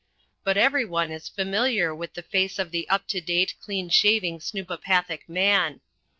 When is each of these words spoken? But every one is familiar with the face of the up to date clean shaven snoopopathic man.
But 0.43 0.57
every 0.57 0.83
one 0.83 1.11
is 1.11 1.29
familiar 1.29 1.93
with 1.93 2.15
the 2.15 2.23
face 2.23 2.57
of 2.57 2.71
the 2.71 2.89
up 2.89 3.07
to 3.09 3.21
date 3.21 3.53
clean 3.61 3.89
shaven 3.89 4.39
snoopopathic 4.39 5.29
man. 5.29 5.79